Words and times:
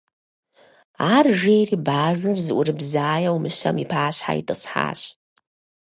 Ар 1.15 1.25
жери 1.41 1.75
бажэр 1.87 2.37
зыӀурыбзаеу 2.45 3.37
мыщэм 3.43 3.75
и 3.83 3.85
пащхьэ 3.91 4.33
итӀысхьащ. 4.39 5.01